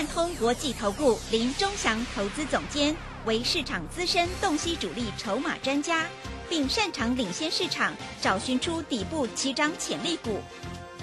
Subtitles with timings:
[0.00, 6.08] 万通国际投顾林忠祥投资总监为市场资深洞悉主力筹码专家，
[6.48, 10.40] 并擅长领先市场，找寻出底部起涨潜力股。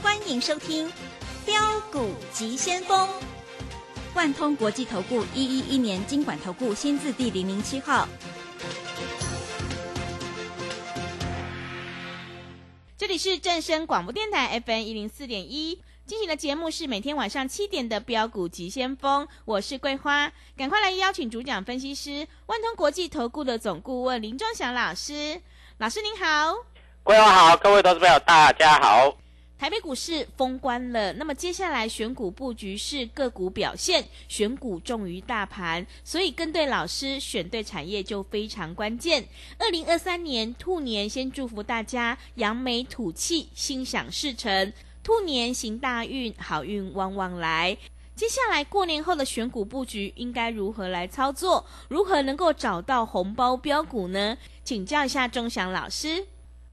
[0.01, 0.91] 欢迎收听
[1.45, 3.07] 标股急先锋。
[4.15, 8.09] 万通国际投顾一一一年经管投顾新字第零零七号。
[12.97, 15.83] 这里是正声广播电台 FM 一零四点一。
[16.07, 25.41] 进行的节目是每天晚上七点的标股急先锋，我是桂花，赶快来邀请主讲分析师万通国际投顾的总顾问林忠祥老师，
[25.79, 26.55] 老师您好，
[27.03, 29.17] 桂花好，各位投资朋友大家好。
[29.59, 39.27] 台北股市封关了，那么接下来选股布局是个股表现，选股重于大盘，所以跟对老师，选对产业就非常关键。
[39.57, 44.71] 二零二三年兔年，先祝福大家扬眉吐气，心想事成。
[45.07, 47.77] 兔年行大运，好运旺旺来。
[48.13, 51.65] 接下来过年后的选股布局应该如何来操作？
[51.87, 54.37] 如何能够找到红包标股呢？
[54.65, 56.27] 请教一下钟祥老师。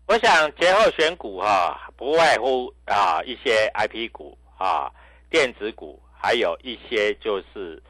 [0.09, 4.91] 我想节后选股哈、啊，不外乎啊一些 IP 股啊、
[5.31, 7.81] 电子股，还有一些就是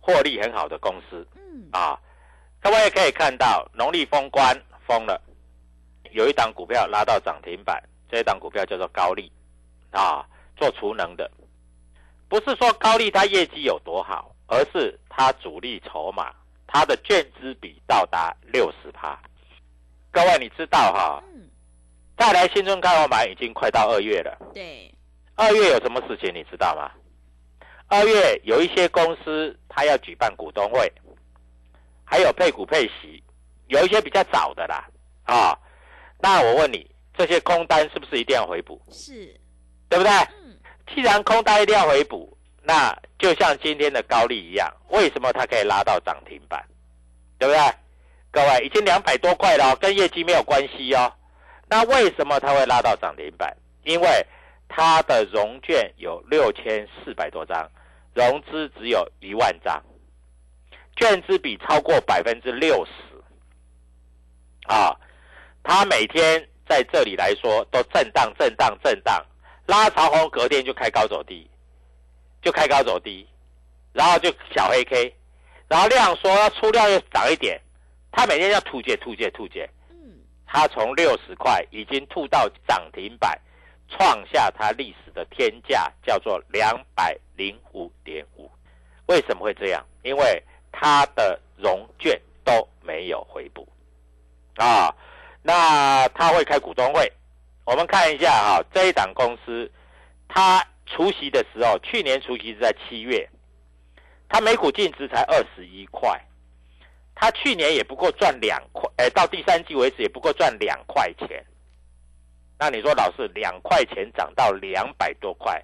[0.00, 1.26] 获利很好的公司。
[1.34, 1.98] 嗯啊，
[2.60, 4.54] 各位可以看到农历封关
[4.86, 5.18] 封了，
[6.10, 9.32] 有一档股票拉到涨停板，这一档股票叫做高利。
[9.92, 10.26] 啊，
[10.56, 11.30] 做储能的，
[12.28, 16.34] 不是说高利它业绩有多好，而是它主力筹码，
[16.66, 19.18] 它的券资比到达六十趴。
[20.10, 21.48] 各位你知道哈、嗯，
[22.16, 24.92] 再来新春开红盘已经快到二月了，对，
[25.34, 26.90] 二月有什么事情你知道吗？
[27.88, 30.90] 二月有一些公司它要举办股东会，
[32.04, 33.22] 还有配股配息，
[33.68, 34.88] 有一些比较早的啦，
[35.24, 35.58] 啊，
[36.18, 38.80] 那我问你，这些空单是不是一定要回补？
[38.90, 39.38] 是，
[39.92, 40.10] 对不对？
[40.10, 40.56] 嗯，
[40.94, 46.64] 既然空单一定要回补，那就像今天的高利一样，为什么它可以拉到涨停板？
[47.38, 47.60] 对不对？
[48.30, 51.12] 各位已经两百多块了哦，跟业绩没有关系哦。
[51.68, 53.54] 那为什么它会拉到涨停板？
[53.84, 54.26] 因为
[54.66, 57.70] 它的融券有六千四百多张，
[58.14, 59.82] 融资只有一万张，
[60.96, 64.72] 券资比超过百分之六十。
[64.72, 64.96] 啊，
[65.62, 69.22] 它每天在这里来说都震荡、震荡、震荡。
[69.72, 71.48] 拉长红，隔天就开高走低，
[72.42, 73.26] 就开高走低，
[73.94, 75.16] 然后就小黑 K，
[75.66, 77.58] 然后量说要出量又涨一点，
[78.10, 79.96] 他每天要吐解吐解吐解，嗯，
[80.46, 83.40] 他从六十块已经吐到涨停板，
[83.88, 88.50] 创下他历史的天价，叫做两百零五点五。
[89.06, 89.82] 为什么会这样？
[90.02, 93.66] 因为他的融券都没有回补
[94.56, 94.94] 啊，
[95.42, 97.10] 那他会开股东会。
[97.64, 99.70] 我们看一下哈、啊，这一档公司，
[100.28, 103.28] 它除夕的时候，去年除夕是在七月，
[104.28, 106.20] 它每股净值才二十一块，
[107.14, 111.44] 它去年也不过赚两块，哎，到第三季为止也不过赚两块钱。
[112.58, 115.62] 那你说老师，两块钱涨到两百多块，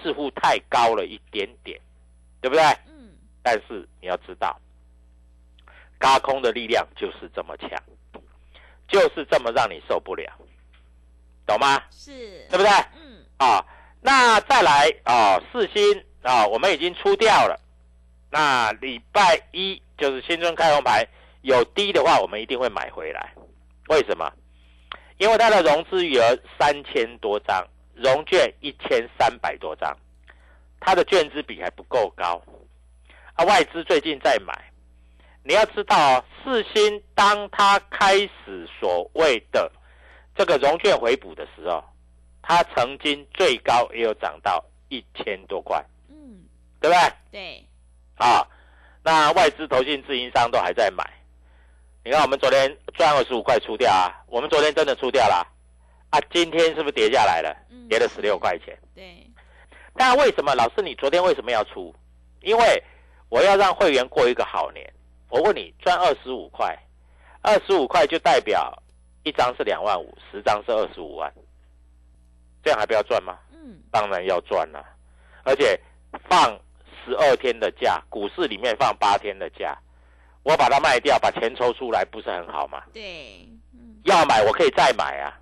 [0.00, 1.80] 似乎太高了一点点，
[2.40, 2.62] 对不对？
[2.88, 3.10] 嗯，
[3.42, 4.58] 但是你要知道，
[5.98, 7.70] 高空的力量就是这么强，
[8.88, 10.32] 就是这么让你受不了。
[11.50, 11.82] 懂吗？
[11.90, 12.70] 是，对不对？
[12.96, 13.64] 嗯，啊，
[14.00, 17.60] 那再来啊，四星啊，我们已经出掉了。
[18.30, 21.04] 那礼拜一就是新春开红牌，
[21.42, 23.32] 有低的话，我们一定会买回来。
[23.88, 24.30] 为什么？
[25.18, 29.94] 因为它的融资余额三千多张，融券一千三百多张，
[30.78, 32.40] 它的券资比还不够高。
[33.34, 34.54] 啊，外资最近在买。
[35.42, 39.70] 你要知道哦，四星当它开始所谓的
[40.34, 41.82] 这个融券回补的时候，
[42.42, 46.40] 它曾经最高也有涨到一千多块，嗯，
[46.80, 47.12] 对不对？
[47.30, 47.66] 对，
[48.16, 48.46] 啊，
[49.02, 51.04] 那外资、投信、自营商都还在买。
[52.02, 55.46] 你看，我们昨天赚二十五块出掉啊，我们昨天真的出掉了
[56.10, 57.54] 啊，今天是不是跌下来了？
[57.70, 58.78] 嗯跌了十六块钱。
[58.94, 59.26] 对，
[59.94, 61.94] 那为什么老师你昨天为什么要出？
[62.40, 62.82] 因为
[63.28, 64.90] 我要让会员过一个好年。
[65.28, 66.76] 我问你，赚二十五块，
[67.42, 68.82] 二十五块就代表
[69.22, 71.32] 一张是两万五，十张是二十五万，
[72.62, 73.38] 这样还不要赚吗？
[73.52, 74.84] 嗯，当然要赚了、
[75.44, 75.78] 而且
[76.28, 76.58] 放
[77.04, 79.76] 十二天的假，股市里面放八天的假，
[80.42, 82.82] 我把它卖掉，把钱抽出来，不是很好吗？
[82.92, 85.36] 对，嗯，要买我可以再买啊。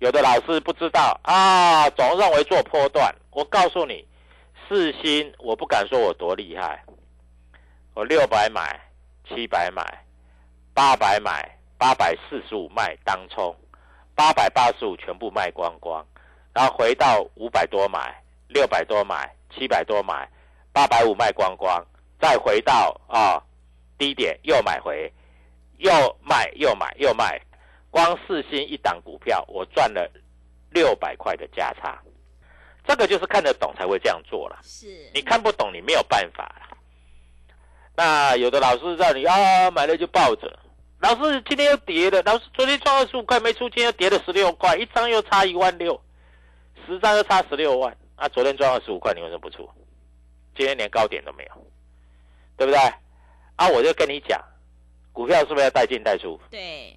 [0.00, 3.14] 有的老师不知道啊，总认为做波段。
[3.30, 4.06] 我告诉你，
[4.68, 6.84] 四星我不敢说我多厉害，
[7.94, 8.78] 我六百买，
[9.28, 10.04] 七百买，
[10.74, 13.54] 八百买，八百四十五卖当冲，
[14.14, 16.02] 八百八十五全部卖光光，
[16.54, 20.26] 然后回到五百多买，六百多买，七百多买，
[20.72, 21.86] 八百五卖光光，
[22.18, 23.36] 再回到啊
[23.98, 25.12] 低点又买回，
[25.76, 25.92] 又
[26.22, 27.38] 卖又买又卖，
[27.90, 30.10] 光四星一档股票，我赚了
[30.70, 32.00] 六百块的价差。
[32.86, 36.78] 这个就是看得懂才会这样做了，是，你看不懂你没有办法了。
[37.94, 40.58] 那有的老师让你啊买了就抱着，
[41.04, 46.00] 老师今天又跌了，老师昨天赚二十五块没出，今天又跌了十六块，一张又差一万六，
[46.86, 47.94] 十张又差十六万。
[48.16, 49.68] 啊，昨天赚二十五块，你为什么不出？
[50.56, 51.66] 今天连高点都没有，
[52.56, 52.78] 对不对？
[53.56, 54.42] 啊，我就跟你讲，
[55.12, 56.40] 股票是不是要带进带出？
[56.50, 56.96] 对，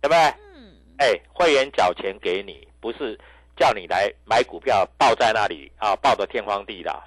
[0.00, 0.18] 对不对？
[0.18, 3.16] 嗯，哎，会员缴钱给你，不是
[3.56, 7.00] 叫你来买股票抱在那里啊，抱得天荒地老。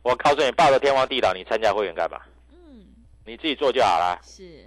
[0.00, 2.18] 我告诉你，抱得天荒地老，你参加会员干嘛？
[2.50, 2.86] 嗯，
[3.26, 4.18] 你自己做就好了。
[4.22, 4.64] 是，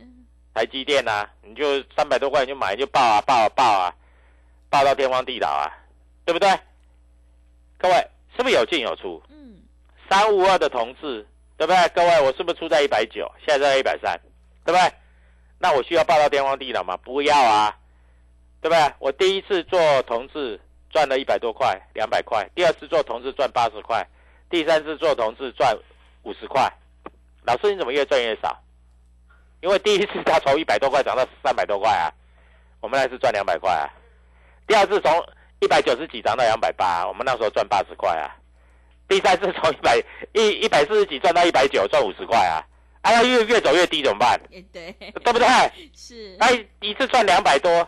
[0.56, 3.94] 台积电啊，你就三百多块你就买就爆啊爆啊爆啊，
[4.70, 5.68] 爆到天荒地老啊，
[6.24, 6.50] 对不对？
[7.78, 7.96] 各位
[8.38, 9.22] 是不是有进有出？
[9.30, 9.62] 嗯，
[10.10, 11.90] 三五二的同志，对不对？
[11.90, 14.18] 各位，我是不是出在一百九，现在在一百三，
[14.64, 14.94] 对不对？
[15.60, 16.96] 那我需要报到天荒地老吗？
[17.04, 17.78] 不要啊，
[18.62, 18.94] 对不对？
[19.00, 20.58] 我第一次做同志
[20.90, 24.02] 赚了一百多块，两百块；第二次做同志赚八十块；
[24.50, 25.78] 第三次做同志赚
[26.24, 26.72] 五十块。
[27.44, 28.58] 老师，你怎么越赚越少？
[29.62, 32.12] 因为第一次他从一百多块涨到三百多块啊，
[32.82, 33.88] 我们那次赚两百块啊；
[34.68, 35.12] 第二次从
[35.60, 38.36] 一百九十几涨到两百八，我们那时候赚八十块啊。
[39.08, 40.04] 第三次从一百
[40.34, 42.62] 一一百四十几赚到一百九，赚五十块啊！
[43.02, 44.40] 哎呀，越越走越低怎么办？
[44.50, 45.48] 也对，对不对？
[45.94, 47.88] 是，那一次赚两百多，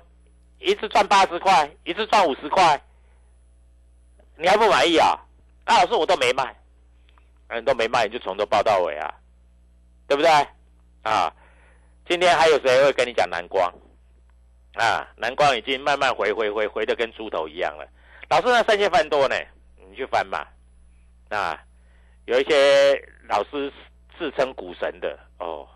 [0.59, 2.79] 一次赚八十块，一次赚五十块，
[4.35, 5.19] 你还不满意啊？
[5.65, 6.55] 啊，老师我都没卖，
[7.47, 9.11] 嗯，都没卖，你就从头报到尾啊，
[10.07, 10.29] 对不对？
[11.01, 11.33] 啊，
[12.09, 13.69] 今天还有谁会跟你讲蓝光？
[14.75, 17.85] 啊，蓝光已经慢慢回回回回的跟猪头一样了。
[18.29, 19.35] 老师那三千翻多呢，
[19.89, 20.47] 你去翻嘛。
[21.29, 21.61] 啊，
[22.25, 22.93] 有一些
[23.27, 23.71] 老师
[24.17, 25.67] 自称股神的哦，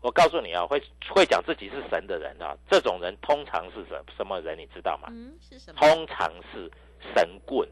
[0.00, 4.56] 我告诉你啊，会会讲自己是神的人啊，这种人通常是什什么人？
[4.56, 5.08] 你知道吗？
[5.10, 5.78] 嗯，是什么？
[5.78, 6.70] 通常是
[7.14, 7.68] 神棍，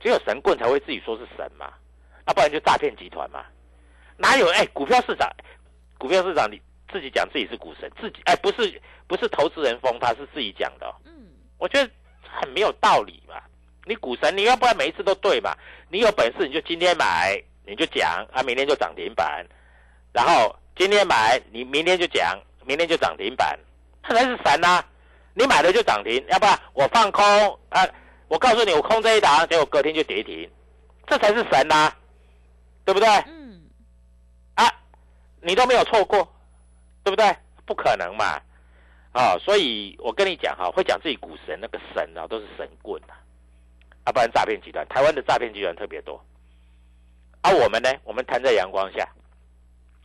[0.00, 1.72] 只有神棍才会自己说是神嘛，
[2.26, 3.46] 啊、不然就诈骗集团嘛。
[4.18, 5.30] 哪有哎，股票市场，
[5.96, 6.60] 股票市场你
[6.94, 11.12] 自己讲自己是股神，自己哎不是不是投资人封他是自己讲的哦、嗯，
[11.58, 11.90] 我觉得
[12.22, 13.34] 很没有道理嘛。
[13.84, 15.52] 你股神，你要不然每一次都对嘛？
[15.90, 17.36] 你有本事你就今天买，
[17.66, 19.44] 你就讲啊，明天就涨停板，
[20.12, 23.58] 然后今天买，你明天就讲，明天就涨停板，
[24.04, 24.84] 那才是神呐、
[25.34, 27.24] 你买了就涨停，要不然我放空
[27.70, 27.84] 啊，
[28.28, 30.48] 我告诉你我空这一档，结果隔天就跌停，
[31.08, 31.92] 这才是神呐、
[32.84, 33.08] 对不对？
[33.26, 33.64] 嗯，
[34.54, 34.72] 啊，
[35.42, 36.33] 你都没有错过，
[37.04, 37.36] 对不对？
[37.66, 38.40] 不可能嘛！
[39.12, 43.14] 啊、所以我跟你讲哈，会讲自己股神那个神啊，都是神棍啊，
[44.04, 46.20] 啊，不然诈骗集团，台湾的诈骗集团特别多。
[47.42, 49.08] 啊，我们呢，我们摊在阳光下，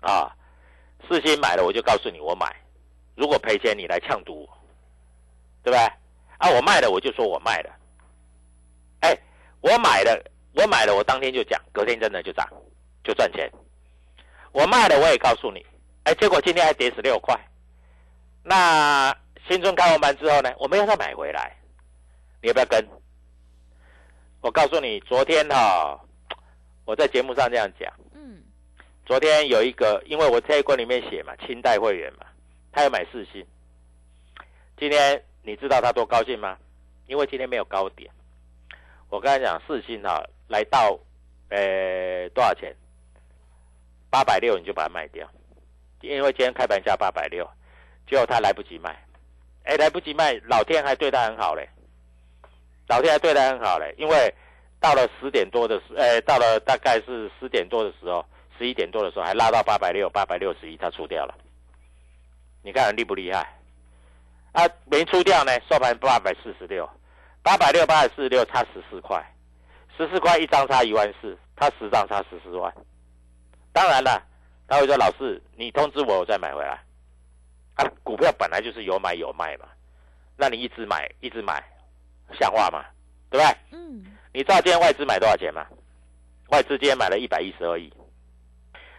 [0.02, 0.30] 啊，
[1.08, 2.56] 四星买了我就告诉你我买，
[3.16, 4.58] 如果赔钱你来呛赌我，
[5.64, 5.80] 对不对？
[6.38, 7.76] 啊，我卖了我就说我卖了，
[9.00, 9.18] 哎，
[9.62, 12.48] 我买了，我买了，我当天就讲，隔天真的就涨，
[13.04, 13.52] 就赚钱。
[14.52, 15.66] 我卖了，我也告诉你，
[16.10, 17.40] 哎，结果今天还跌十六块。
[18.42, 19.16] 那
[19.48, 21.56] 新春开完盘之后呢，我们要再买回来，
[22.42, 22.84] 你要不要跟？
[24.42, 26.00] 我告诉你，昨天哈、
[26.86, 28.42] 我在节目上这样讲，嗯，
[29.06, 32.26] 昨天有一个，因为我这一关里面写嘛，清代会员嘛，
[32.72, 33.46] 他要买四星。
[34.80, 36.58] 今天你知道他多高兴吗？
[37.06, 38.10] 因为今天没有高点。
[39.12, 41.00] 我刚才讲，四星哈、来到
[41.50, 42.76] 呃多少钱？
[44.10, 45.30] 八百六你就把它卖掉，
[46.02, 47.50] 因为今天开盘价八百六，
[48.08, 48.96] 结果他来不及卖。
[49.64, 51.70] 哎，来不及卖，老天还对他很好嘞，
[52.88, 54.34] 老天还对他很好嘞，因为
[54.80, 58.26] 到了十点多的时，哎，到了大概是十点多的时候，
[58.58, 61.36] 十一点多的时候还拉到八百六，八百六十一，他出掉了。
[62.64, 63.48] 你看厉不厉害？
[64.54, 66.90] 啊，没出掉呢，收盘八百四十六，
[67.44, 69.24] 八百六八百四十六差十四块，
[69.96, 72.74] 十四块一张差一万四，他十张差十四万。
[73.72, 74.24] 当然了，
[74.70, 76.80] 他会说老师，你通知我，我再买回来。
[77.76, 79.66] 啊，股票本来就是有买有卖嘛，
[80.38, 81.64] 那你一直买一直买，
[82.40, 82.86] 像话吗？
[83.32, 83.58] 对不对？
[83.72, 84.06] 嗯。
[84.32, 85.66] 你知道今天外资买多少钱吗？
[86.50, 87.92] 外资今天买了一百一十二亿。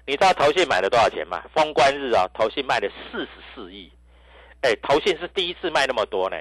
[0.07, 1.41] 你知道投信买了多少钱吗？
[1.55, 3.93] 封关日啊，投信卖了四十四亿。
[4.63, 6.37] 哎，投信是第一次卖那么多呢。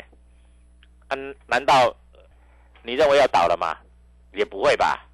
[1.10, 1.96] 嗯，难道
[2.82, 3.78] 你认为要倒了吗？
[4.34, 5.06] 也不会吧。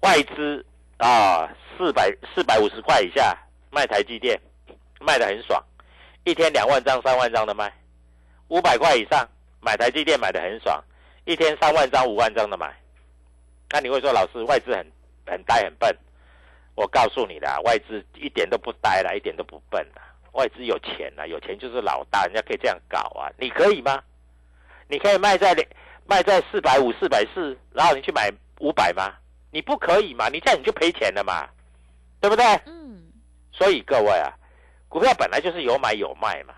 [0.00, 0.64] 外资
[0.98, 3.36] 啊，四百四百五十块以下
[3.70, 4.40] 卖台积电，
[5.00, 5.62] 卖的很爽，
[6.24, 7.72] 一天两万张、三万张的卖。
[8.48, 9.28] 五百块以上
[9.60, 10.82] 买台积电买的很爽，
[11.24, 12.74] 一天三万张、五万张的买。
[13.70, 14.86] 那你会说老师外资很
[15.26, 15.94] 很呆很笨？
[16.76, 20.02] 我告诉你啦，外资一点都不呆了，一点都不笨了。
[20.32, 23.32] 外资有钱啦，有钱就是老大，人家可以这样搞啊。
[23.38, 24.02] 你可以吗？
[24.88, 25.54] 你可以卖在
[26.06, 29.12] 卖在四百五、四百四，然后你去买五百吗？
[29.56, 30.28] 你不可以嘛？
[30.28, 31.48] 你这样你就赔钱了嘛，
[32.20, 32.44] 对不对？
[32.66, 33.10] 嗯。
[33.50, 34.30] 所以各位啊，
[34.86, 36.52] 股票本来就是有买有卖嘛。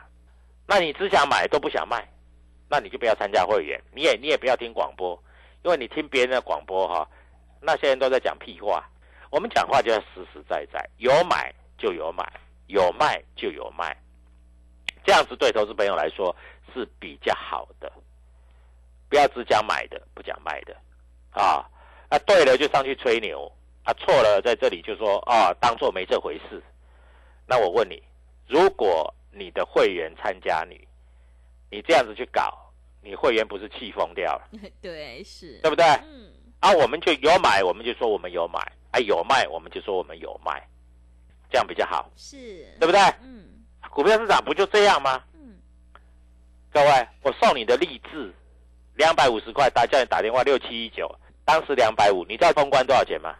[0.66, 2.08] 那你只想买都不想卖，
[2.68, 5.16] 那你就不要参加会员，你也你也不要听广播，
[5.62, 7.08] 因为你听别人的广播哈，
[7.60, 8.84] 那些人都在讲屁话。
[9.30, 12.28] 我们讲话就要实实在在，有买就有买，
[12.66, 13.96] 有卖就有卖，
[15.04, 16.34] 这样子对投资朋友来说
[16.74, 17.92] 是比较好的。
[19.08, 20.76] 不要只讲买的，不讲卖的，
[21.30, 21.64] 啊，
[22.08, 23.50] 啊对了就上去吹牛，
[23.84, 26.62] 啊错了在这里就说啊当做没这回事。
[27.46, 28.02] 那我问你，
[28.46, 30.86] 如果你的会员参加你，
[31.70, 32.72] 你这样子去搞，
[33.02, 34.48] 你会员不是气疯掉了？
[34.82, 35.84] 对，是对不对？
[35.84, 36.32] 嗯。
[36.60, 38.60] 啊，我们就有买，我们就说我们有买。
[38.90, 40.66] 啊，有卖我们就说我们有卖，
[41.50, 42.36] 这样比较好，是
[42.80, 42.98] 对不对？
[43.22, 43.44] 嗯，
[43.90, 45.22] 股票市场不就这样吗？
[45.34, 45.58] 嗯，
[46.72, 48.34] 各位，我送你的励志
[48.94, 51.06] 两百五十块，打叫你打电话六七一九，
[51.48, 53.34] 当时两百五，你知道封关多少钱吗？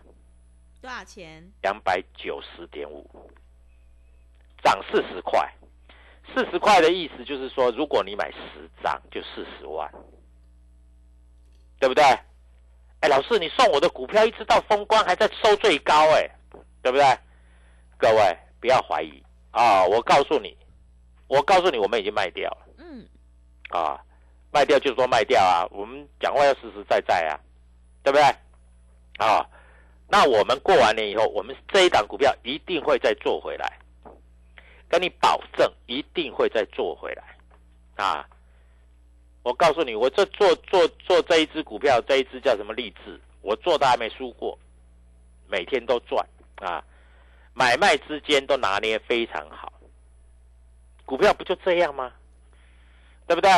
[0.80, 1.46] 多少钱？
[1.60, 3.06] 两百九十点五，
[4.64, 5.46] 涨四十块，
[6.32, 9.92] 四十块的意思就是说，如果你买十张就四十万，
[11.78, 12.02] 对不对？
[13.00, 16.26] 哎，老师，你送我的股票一直到封关还在收最高，哎，
[16.80, 17.04] 对不对？
[17.98, 19.84] 各位不要怀疑啊！
[19.84, 20.56] 我告诉你，
[21.26, 22.68] 我告诉你，我们已经卖掉了。
[22.78, 23.06] 嗯。
[23.68, 24.00] 啊，
[24.50, 25.68] 卖掉就是说卖掉啊！
[25.70, 27.36] 我们讲话要实实在在啊，
[28.02, 28.24] 对不对？
[29.18, 29.44] 啊，
[30.08, 33.78] 那我们过完年以后，我们这一档股票一定会再做回来，
[34.88, 37.36] 跟你保证一定会再做回来，
[37.96, 38.28] 啊。
[39.44, 43.18] 我告诉你，我这做做做这一只股票，这一只叫什么励志？
[43.40, 44.58] 我做的还没输过，
[45.46, 46.26] 每天都赚
[46.56, 46.84] 啊！
[47.54, 49.72] 买卖之间都拿捏非常好。
[51.06, 52.12] 股票不就这样吗？
[53.26, 53.50] 对不对？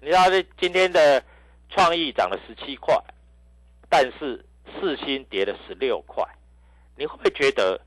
[0.00, 1.24] 你知道这今天的
[1.70, 2.94] 创意涨了十七块，
[3.88, 6.24] 但是四星跌了十六块，
[6.96, 7.80] 你会不会觉得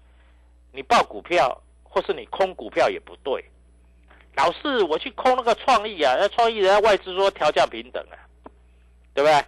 [0.72, 3.44] 你报股票或是你空股票也不对？
[4.36, 8.16] 老是我去空那个创意啊，那创意人家外资说调降平等啊，
[9.14, 9.46] 对不对？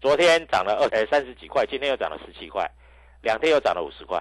[0.00, 2.70] 昨天涨了二呃三十几块，今天又涨了十七块，
[3.20, 4.18] 两天又涨了五十块。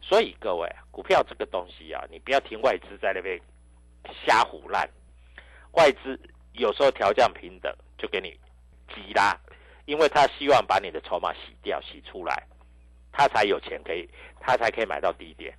[0.00, 3.40] 所以各位，股票这个东西啊，你不要听外资在那边
[4.26, 4.88] 瞎胡乱。
[5.72, 6.18] 外资
[6.54, 8.30] 有时候调降平等就给你
[8.94, 9.38] 急拉，
[9.88, 12.46] 因为他希望把你的筹码洗掉、洗出来，
[13.10, 14.06] 他才有钱可以，
[14.38, 15.56] 他才可以买到低点，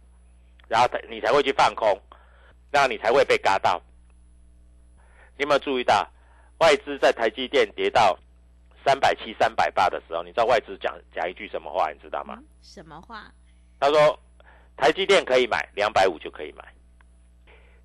[0.68, 2.00] 然后他你才会去放空。
[2.72, 3.82] 那你才会被嘎到。
[5.36, 6.08] 你有没有注意到，
[6.60, 8.16] 外资在台积电跌到
[8.86, 11.90] 三百七、三百八的时候，你知道外资讲讲一句什么话？
[11.92, 12.38] 你知道吗？
[12.62, 13.34] 什么话？
[13.80, 14.20] 他说
[14.78, 16.64] 台积电可以买两百五就可以买，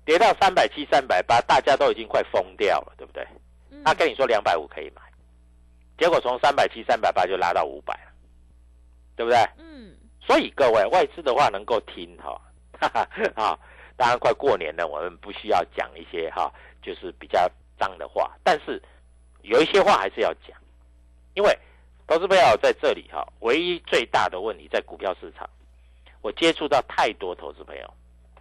[0.05, 3.25] 跌到三百七、三百八，大家都已经快疯掉了，对不对？
[3.83, 5.01] 他跟你说两百五可以买，
[5.97, 8.11] 结果从三百七、三百八就拉到五百了，
[9.15, 9.37] 对不对？
[9.57, 9.95] 嗯。
[10.21, 12.41] 所以各位外资的话能够听哈，
[12.79, 13.59] 哈哈啊。
[13.97, 17.49] 当然，快过年了，我们不需要讲一些哈，就是比较
[17.79, 18.35] 脏的话。
[18.43, 18.81] 但是
[19.41, 20.57] 有一些话还是要讲，
[21.33, 21.57] 因为
[22.05, 25.49] 投资朋友在这里哈，唯一最大的问题在股票市场，
[26.21, 27.93] 我接触到太多投资朋友，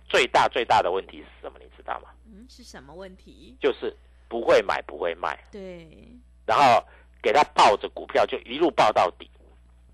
[0.09, 1.59] 最大最大的问题是什么？
[1.61, 2.09] 你知道吗？
[2.27, 3.57] 嗯，是什么问题？
[3.61, 3.97] 就是
[4.29, 5.39] 不会买，不会卖。
[5.53, 5.87] 对。
[6.45, 6.85] 然后
[7.25, 9.31] 给他抱着股票就一路抱到底，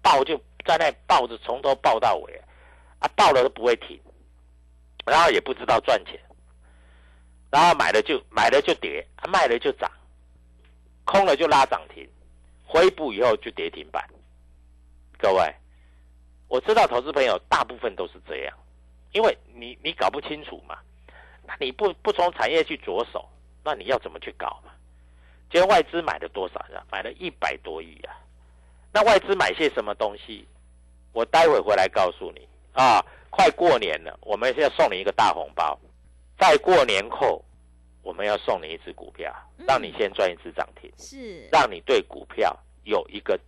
[0.02, 2.42] 抱就在那抱着，从头抱到尾，
[2.99, 3.96] 啊，抱了都不会停。
[5.06, 6.20] 然后也不知道赚钱，
[7.49, 9.88] 然后买了就买了就跌，卖了就涨，
[11.04, 12.04] 空了就拉涨停，
[12.66, 14.04] 回补以后就跌停板。
[15.16, 15.54] 各位，
[16.49, 18.58] 我知道投资朋友大部分都是这样，
[19.12, 20.78] 因为你你搞不清楚嘛，
[21.46, 23.25] 那你不不从产业去着手，
[23.62, 24.72] 那你要怎么去搞嘛？
[25.50, 26.83] 今天外资买了多少呀？
[26.92, 28.14] 买了一百多亿啊！
[28.92, 30.47] 那外资买些什么东西？
[31.12, 33.04] 我待会回来告诉你啊！
[33.30, 35.78] 快过年了，我们要送你一个大红包。
[36.38, 37.45] 在过年后，
[38.02, 39.35] 我们要送你一只股票，
[39.66, 43.38] 让你先赚一只涨停，是让你对股票有一个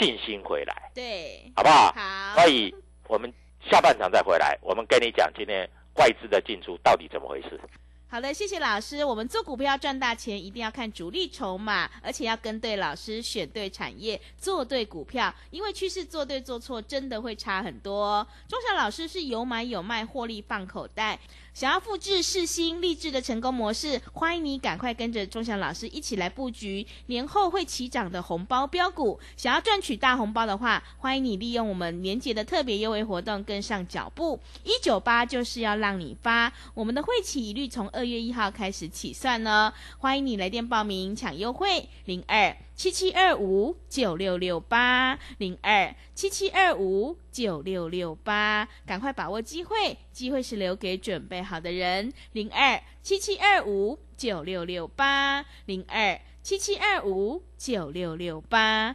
[0.00, 1.92] 信心回来，对，好不好？
[1.92, 2.74] 好，所以
[3.06, 3.32] 我们
[3.70, 7.60] 下半场再回来，我们跟你讲今天外资的进出到底怎么回事。
[8.08, 9.04] 好的，谢谢老师。
[9.04, 15.34] 我们做股票赚大钱，一定要看主力筹码，而且要跟对老师，选对产业，做对股票。
[15.50, 18.24] 因为趋势做对做错，真的会差很多。
[18.48, 21.18] 钟祥老师是有买有卖，获利放口袋。
[21.56, 29.18] 想要复制世新励志的成功模式，欢迎你赶快跟着钟祥老师一起来布局年后会起涨的红包标股。
[29.38, 34.38] 想要赚取大红包的话，欢迎你利用我们年节的特别优惠活动跟上脚步。
[34.64, 39.72] 一九八就是要让你发，我们的会期一律从二月一号开始起算呢。
[39.96, 52.12] 欢迎你来电报名抢优惠，零二七七二五九六六八零二七七二五九六六八，赶快把握机会，机会是留给准备好的人。
[52.32, 58.94] 零二七七二五九六六八零二七七二五九六六八。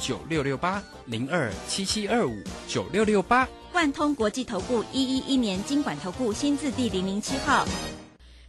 [0.00, 3.48] 九六六八零二七七二五九六六八。
[3.72, 7.66] 万通国际投顾一一一年经管投顾新字第零零七号。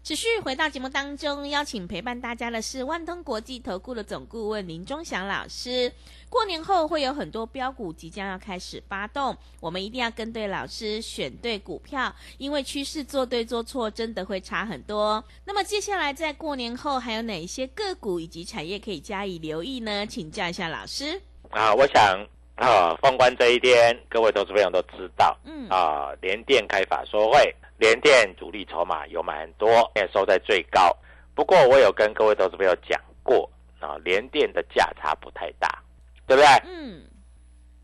[0.04, 5.92] 持续回到节目当中，邀请陪伴大家的是万通国际投顾的总顾问林忠祥老师。
[6.30, 15.22] 过年后会有很多标股即将要开始发动，我们一定要跟对老师，选对股票，因为趋势做对做错真的会差很多。
[15.44, 20.08] 那么接下来在过年后还有哪一些个股以及产业可以加以留意呢？
[20.08, 21.22] 请教一下老师。
[21.50, 30.96] 啊，我想啊，封关这一天，各位投资朋友都知道，嗯啊，联电开法说会，联电主力筹码有买很多，也收在最高。
[31.36, 35.82] 不过我有跟各位投资朋友讲过，啊，联电的价差不太大，
[36.26, 36.48] 对不对？
[36.66, 37.04] 嗯，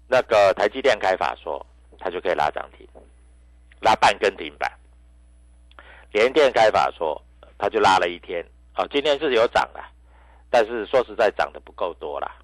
[0.08, 1.64] 那个台积电开法说，
[2.00, 2.88] 它就可以拉涨停，
[3.80, 4.72] 拉半根停板。
[6.12, 7.20] 联电开法说，
[7.58, 9.84] 它就拉了一天，啊，今天是有涨了，
[10.50, 12.36] 但是说实在涨得不够多啦。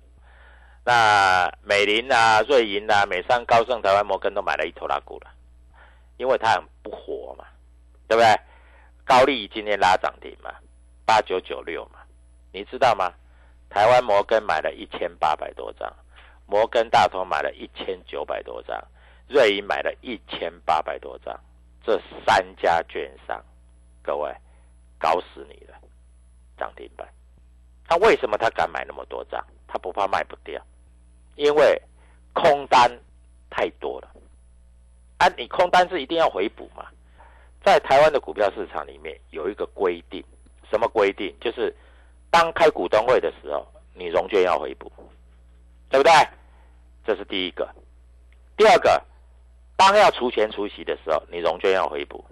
[0.89, 5.29] 那美林啊、瑞银啊、美商、高盛、台湾摩根都买了一头拉股了，
[6.17, 7.45] 因为它很不活嘛，
[8.07, 8.35] 对不对？
[9.05, 10.49] 高利今天拉涨停嘛，
[11.05, 11.99] 八九九六嘛，
[12.51, 13.13] 你知道吗？
[13.69, 15.93] 台湾摩根买了一千八百多张，
[16.47, 18.75] 摩根大通买了一千九百多张，
[19.27, 21.39] 瑞银买了一千八百多张，
[21.85, 23.39] 这三家券商，
[24.01, 24.35] 各位
[24.97, 25.75] 搞死你了，
[26.57, 27.07] 涨停板。
[27.87, 29.39] 他为什么他敢买那么多张？
[29.67, 30.59] 他不怕卖不掉，
[31.39, 31.81] 因为
[32.33, 32.91] 空单
[33.49, 34.11] 太多了。
[35.19, 36.85] 啊，你空单是一定要回补嘛？
[37.63, 40.21] 在台湾的股票市场里面有一个规定，
[40.69, 41.33] 什么规定？
[41.39, 41.73] 就是
[42.29, 44.91] 当开股东会的时候，你融券要回补，
[45.89, 46.11] 对不对？
[47.05, 47.67] 这是第一个。
[48.57, 49.01] 第二个，
[49.77, 52.23] 当要除权除息的时候，你融券要回补。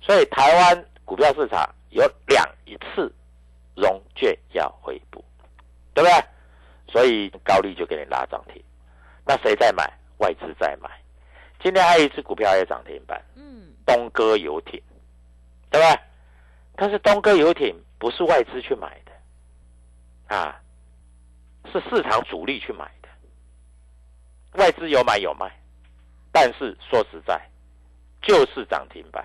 [0.00, 3.12] 所以台湾股票市场有两一次
[3.76, 5.24] 融券要回补，
[5.94, 6.24] 对不对？
[6.88, 8.62] 所以高利就给你拉涨停。
[9.24, 9.92] 那谁在买？
[10.18, 10.90] 外资在买。
[11.62, 14.80] 今天还有一只股票也涨停板，嗯，东哥游艇，
[15.70, 16.02] 对吧？
[16.74, 20.60] 但是东哥游艇不是外资去买的，啊，
[21.72, 23.08] 是市场主力去买的，
[24.58, 25.50] 外资有买有卖，
[26.30, 27.40] 但是说实在，
[28.22, 29.24] 就是涨停板，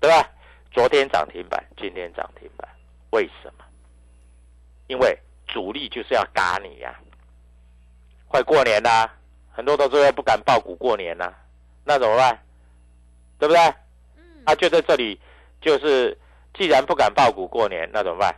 [0.00, 0.28] 对吧？
[0.72, 2.68] 昨天涨停板，今天涨停板，
[3.10, 3.64] 为什么？
[4.88, 5.18] 因为
[5.52, 6.98] 主力就是要嘎你呀、
[8.26, 9.14] 快过年啦、
[9.52, 11.30] 很多投资人不敢报股过年啦、
[11.84, 12.42] 那怎么办？
[13.38, 13.60] 对不对？
[14.16, 15.20] 嗯，他就在这里，
[15.60, 16.16] 就是
[16.54, 18.34] 既然不敢报股过年，那怎么办？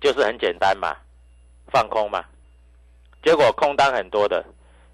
[0.00, 0.96] 就是很简单嘛，
[1.72, 2.24] 放空嘛。
[3.24, 4.44] 结果空单很多的，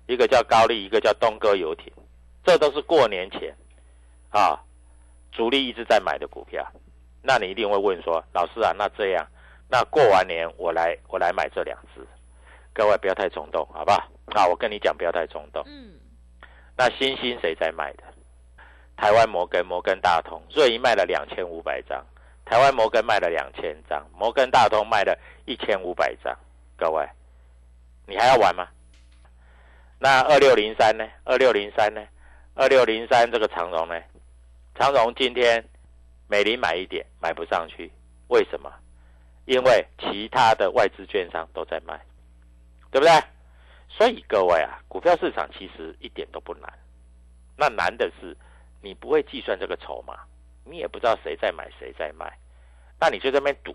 [0.07, 1.93] 一个叫高丽，一个叫东哥游艇，
[2.43, 3.55] 这都是过年前
[4.31, 4.59] 啊，
[5.31, 6.67] 主力一直在买的股票。
[7.21, 9.27] 那你一定会问说，老师啊，那这样，
[9.71, 12.01] 那过完年我来我来买这两只，
[12.73, 14.03] 各位不要太冲动，好不好？
[14.29, 15.63] 那，我跟你讲，不要太冲动。
[15.67, 15.99] 嗯，
[16.77, 18.05] 那新兴谁在卖的？
[18.97, 22.05] 台湾摩根、摩根大通、瑞银卖了两千五百张，
[22.45, 26.37] 台湾摩根卖了两千张，摩根大通卖了一千五百张。
[26.77, 27.07] 各位，
[28.07, 28.67] 你还要玩吗？
[29.99, 31.07] 那二六零三呢？
[31.25, 32.01] 二六零三呢？
[32.55, 34.01] 二六零三这个长荣呢？
[34.75, 35.65] 长荣今天
[36.27, 37.93] 美林买一点，买不上去，
[38.29, 38.73] 为什么？
[39.49, 41.99] 因为其他的外资券商都在卖，
[42.91, 43.11] 对不对？
[43.89, 46.71] 所以各位啊，股票市场其实一点都不难，
[47.57, 48.37] 那难的是
[48.83, 50.19] 你不会计算这个筹码，
[50.65, 52.31] 你也不知道谁在买谁在卖，
[53.01, 53.75] 那你就在那边赌。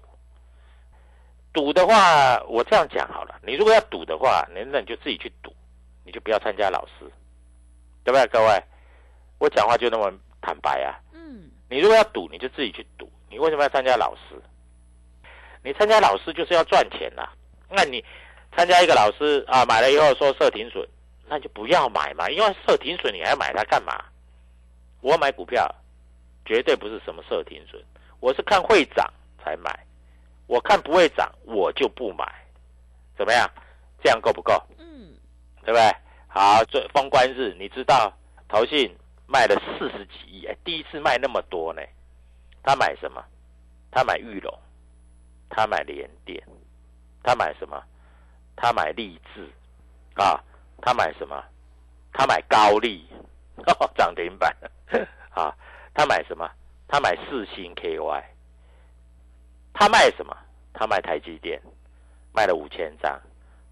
[1.51, 5.51] 赌的话，我这样讲好了，你如果要赌的话，那那你就自己去赌，
[6.05, 7.11] 你就不要参加老师，
[8.03, 8.27] 对不对？
[8.27, 8.63] 各位，
[9.39, 11.01] 我讲话就那么坦白啊。
[11.13, 13.11] 嗯，你如果要赌，你就自己去赌。
[13.27, 14.39] 你为什么要参加老师？
[15.63, 17.31] 你参加老师就是要赚钱啦、
[17.69, 18.03] 那你
[18.55, 20.87] 参加一个老师啊，买了以后说设停损，
[21.27, 24.03] 那就不要买嘛，因为设停损你还要买它干嘛？
[25.01, 25.73] 我买股票
[26.45, 27.81] 绝对不是什么设停损，
[28.19, 29.11] 我是看会涨
[29.43, 29.71] 才买，
[30.47, 32.25] 我看不会涨我就不买，
[33.17, 33.49] 怎么样？
[34.03, 34.61] 这样够不够？
[34.77, 35.13] 嗯，
[35.63, 35.95] 对不对？
[36.27, 38.11] 好，这封关日，你知道
[38.49, 38.93] 投信
[39.27, 41.81] 卖了四十几亿，哎，第一次卖那么多呢。
[42.61, 43.23] 他买什么？
[43.91, 44.53] 他买玉龙，
[45.55, 46.43] 他买联电，
[47.21, 47.79] 他买什么？
[48.55, 49.47] 他买立志，
[50.15, 50.43] 啊，
[50.81, 51.43] 他买什么？
[52.11, 53.07] 他买高丽，
[53.95, 54.51] 涨停板，
[55.29, 55.55] 啊，
[55.93, 56.49] 他买什么？
[56.87, 58.23] 他买四星 KY，
[59.73, 60.35] 他卖什么？
[60.73, 61.61] 他卖台积电，
[62.33, 63.21] 卖了五千张，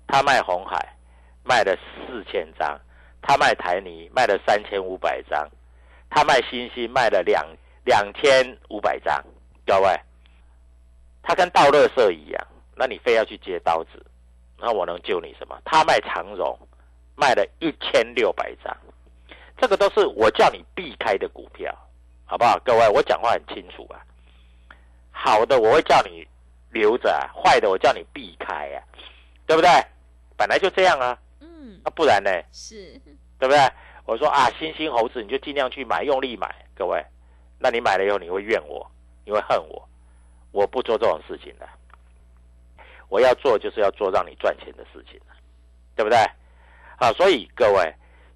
[0.05, 0.95] 他卖红海，
[1.43, 1.75] 卖了
[2.07, 2.79] 四千张，
[3.23, 5.49] 他卖台泥卖了三千五百张，
[6.11, 7.43] 他卖新星卖了两
[7.85, 9.23] 两千五百张，
[9.65, 9.99] 各位，
[11.21, 14.05] 他跟倒垃圾一样，那你非要去接刀子，
[14.57, 15.59] 那我能救你什么？
[15.65, 16.57] 他卖长荣
[17.15, 18.75] 卖了一千六百张，
[19.57, 21.73] 这个都是我叫你避开的股票，
[22.25, 22.59] 好不好？
[22.65, 24.01] 各位，我讲话很清楚啊，
[25.11, 26.27] 好的我会叫你
[26.71, 28.83] 留着、啊，坏的我叫你避开啊，
[29.45, 29.69] 对不对？
[30.35, 32.31] 本来就这样啊，嗯，那不然呢？
[32.51, 32.99] 是，
[33.37, 33.59] 对不对？
[34.05, 37.05] 我说啊，新兴猴子你就尽量去买，用力买，各位。
[37.59, 38.89] 那你买了以后你会怨我，
[39.23, 39.87] 你会恨我，
[40.51, 41.67] 我不做这种事情的。
[43.09, 45.19] 我要做就是要做让你赚钱的事情，
[45.95, 46.17] 对不对？
[46.97, 47.93] 啊，所以各位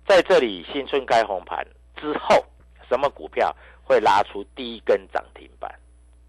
[0.08, 2.44] 在这里新春开红盘之后，
[2.90, 5.74] 什么股票会拉出第一根涨停板？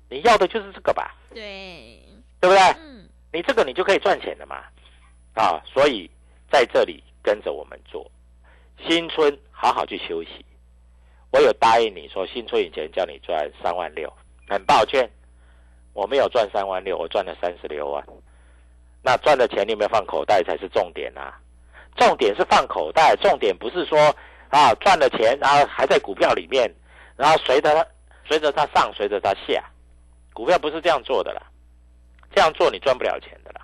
[0.09, 2.01] 你要的就是这个吧，对，
[2.41, 2.59] 对不对？
[2.79, 4.63] 嗯，你这个你就可以赚钱了嘛，
[5.35, 6.09] 啊，所以
[6.49, 8.09] 在这里跟着我们做，
[8.87, 10.45] 新春好好去休息。
[11.33, 14.13] 我有答应你说，新春以前叫你赚三万六，
[14.49, 15.11] 很抱歉，
[15.97, 18.05] 我没有赚三万六，我赚了三十六万。
[19.03, 21.41] 那赚的钱你有没有放口袋才是重点啊？
[21.97, 23.99] 重点是放口袋，重点不是说
[24.51, 26.71] 啊赚了钱然后还在股票里面，
[27.17, 27.87] 然后随着它
[28.27, 29.65] 随着它上，随着它下，
[30.35, 31.41] 股票不是这样做的啦。
[32.35, 33.63] 这样做你赚不了钱的啦。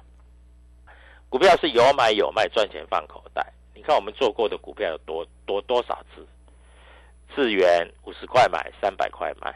[1.29, 3.47] 股票是有买有卖，赚钱放口袋。
[3.75, 6.27] 你看我们做过的股票有多多多少次？
[7.35, 9.53] 智元五十块买，三百块卖；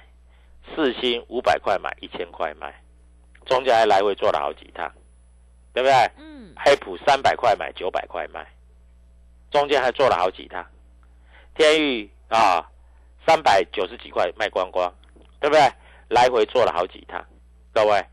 [0.74, 2.74] 四星五百块买，一千块卖，
[3.46, 4.90] 中间还来回做了好几趟，
[5.72, 5.92] 对不对？
[6.18, 8.46] 嗯，黑普三百块买，九百块卖，
[9.50, 10.64] 中间还做了好几趟。
[11.54, 12.68] 天域啊，
[13.26, 14.92] 三百九十几块卖光光，
[15.40, 15.62] 对不对？
[16.08, 17.24] 来回做了好几趟，
[17.72, 18.04] 各位，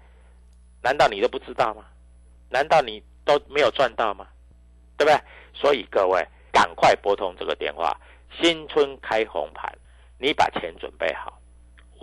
[0.82, 1.86] 难道你都不知道吗？
[2.50, 4.28] 难道你都没有赚到吗？
[4.98, 5.22] 对不对？
[5.54, 8.00] 所以各位赶快拨通这个电话，
[8.42, 9.72] 新春开红盘，
[10.18, 11.39] 你把钱准备好，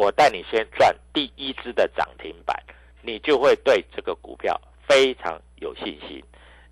[0.00, 2.56] 我带你先赚第一支的涨停板，
[3.02, 4.58] 你就会对这个股票
[4.88, 6.24] 非常有信心。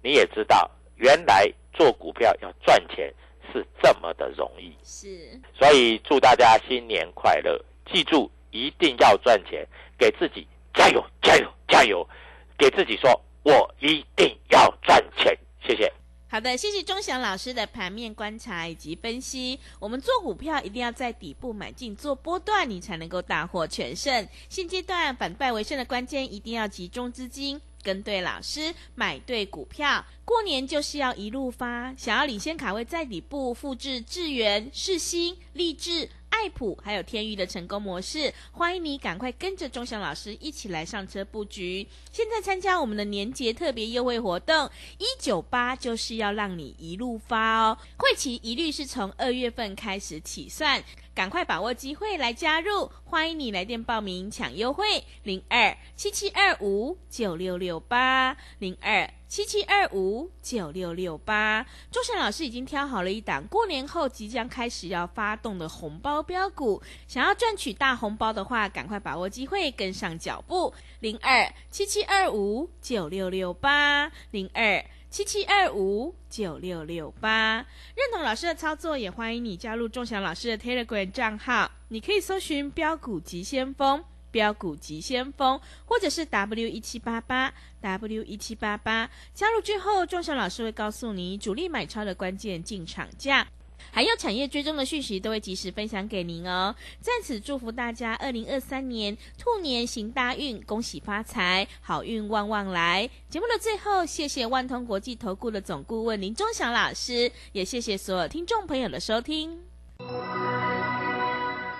[0.03, 3.13] 你也知道，原来做股票要赚钱
[3.53, 4.75] 是这么的容易。
[4.83, 7.63] 是，所以祝大家新年快乐！
[7.93, 12.09] 记住，一定要赚钱，给自己加油，加油，加油！
[12.57, 13.11] 给自己说，
[13.43, 15.39] 我一定要赚钱。
[15.63, 15.93] 谢谢。
[16.31, 19.59] 好的，谢谢钟祥老师的盘面观察以及分析。
[19.79, 24.29] 我们做股票一定要在底部买进做波段，你才能够大获全胜。
[24.51, 27.59] 现阶段反败为胜的关键，一定要集中资金。
[27.83, 31.95] 跟对老师，买对股票，过年就是要一路发。
[31.97, 41.85] 想要领先卡位在底部，复制智源、世新、立志、爱普还有天域的成功模式，欢迎你赶快跟着钟祥老师一起来上车布局。
[42.13, 47.77] 现在参加我们的年节特别优惠活动，一九八就是要让你一路发哦。
[47.97, 50.81] 会期一律是从二月份开始起算。
[51.19, 61.67] 赶快把握机会来加入，欢迎你来电报名抢优惠，零二七七二五九六六八零二七七二五九六六八。
[61.91, 74.85] 周璇老师已经挑好了一档过年后即将开始要发动的红包标股，想要赚取大红包的话，赶快把握机会，跟上脚步，零二七七二五九六六八零二。
[75.11, 77.57] 七七二五九六六八，
[77.97, 81.71] 认同老师的操作，也欢迎你加入仲祥老师的 Telegram 账号。
[81.89, 89.09] 你可以搜寻“标股急先锋”、“标股急先锋”，或者是 W 一七八八 W 一七八八。
[89.33, 93.47] 加入之后，仲祥老师会告诉你主力买超的关键进场价。
[93.91, 96.75] 还有产业追踪的讯息都会及时分享给您哦。
[97.01, 103.09] 在此祝福大家，二零二三年兔年行大运，恭喜发财，好运旺旺来。
[103.29, 109.59] 节目的最后，谢谢万通国际投顾的总顾问林忠祥老师，也谢谢所有听众朋友的收听。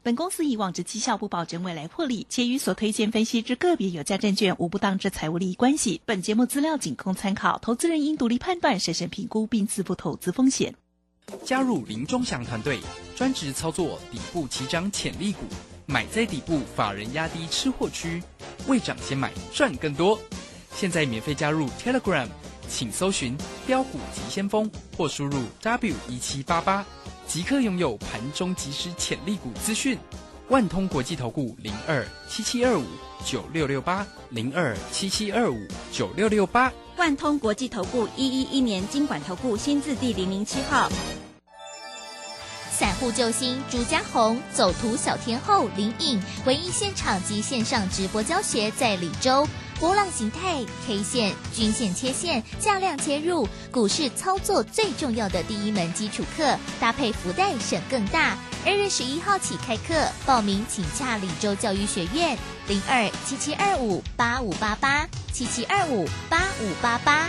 [0.03, 6.01] 本公司以往之绩效不保证未来获利，且与所推荐分析之个别有价证券无不当之财务利益关系。
[6.07, 10.75] 本节目资料仅供参考，投资人应独立判断、审慎评估并自负投资风险。
[11.45, 12.81] 加入林中祥团队，
[13.17, 15.41] 专职操作底部起涨潜力股，
[15.87, 18.23] 买在底部，法人压低吃货区，
[18.67, 20.19] 未涨先买赚更多。
[20.75, 22.29] 现在免费加入 Telegram，
[22.69, 23.37] 请搜寻
[23.67, 26.85] 标股急先锋或输入 W 一七八八，
[27.27, 29.99] 即刻拥有盘中即时潜力股资讯。
[30.49, 32.85] 万通国际投顾零二七七二五
[33.23, 35.59] 九六六八零二七七二五
[35.93, 36.73] 九六六八。
[36.97, 40.89] 万通国际投顾一一一年经管投顾新字第零零七号，
[42.73, 49.47] 散户救星朱家红，走图小天后林颖，唯一现场及线上直播教学在李州。
[49.79, 58.37] 波浪形态、K 线、均线切线、价量切入，股市操作最重要的第一门基础课，搭配福袋省更大。
[58.67, 59.95] 二月十一号起开课，
[60.27, 67.27] 报名请洽李州教育学院零二七七二五八五八八七七二五八五八八。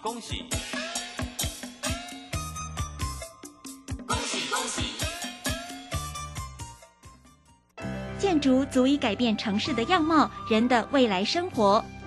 [0.00, 0.44] 恭喜！
[4.06, 4.82] 恭喜恭喜！
[8.18, 11.84] 建筑足以改变城市的样貌，人的未来生活。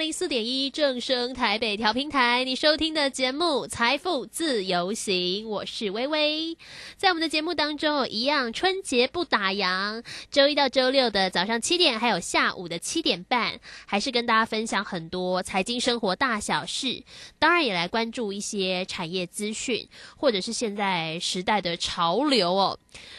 [0.00, 6.56] 零四点一正声台北调频台，你收听的节目《财富自由行》，我是微微。
[6.96, 17.02] 在我们的节目当中，一样春节不打烊，周一到周六的早上七点，还有下午的七点半，还是跟大家分享很多财经生活大小事。
[17.38, 19.86] 当然，也来关注一些产业资讯，
[20.16, 22.78] 或者是现在时代的潮流哦。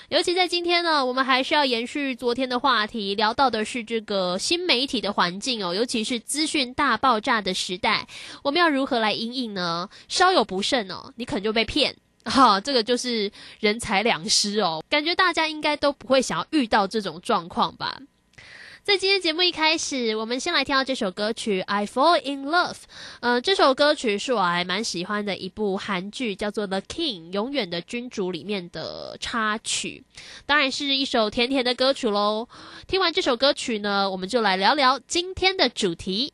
[0.10, 8.08] 尤其在今天呢，我们还是要延续昨天的话题，聊到的是这个新媒体的环境哦，尤其是资讯大爆炸的时代，
[8.44, 9.90] 我们要如何来应应呢？
[10.08, 11.96] 稍有不慎哦，你可能就被骗。
[12.26, 14.84] 哈，这个就是人财两失哦。
[14.88, 17.98] 感觉大家应该都不会想要遇到这种状况吧。
[18.84, 22.74] 在今天节目一开始，我们先来听到这首歌曲《I Fall in Love》。
[23.20, 30.04] 呃，这首歌曲是我还蛮喜欢的一部韩剧，叫做《The King》永远的君主里面的插曲，
[30.48, 32.50] 当然是一首甜甜的歌曲喽。
[32.88, 36.34] 听完这首歌曲呢，我们就来聊聊今天的主题。